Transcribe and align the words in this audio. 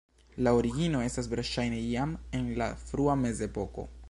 La 0.45 0.53
origino 0.59 1.01
estas 1.09 1.29
verŝajne 1.35 1.83
jam 1.93 2.17
en 2.39 2.51
la 2.63 2.73
frua 2.89 3.23
mezepoko. 3.27 3.91